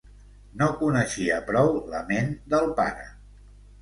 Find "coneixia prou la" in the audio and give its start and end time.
0.79-2.03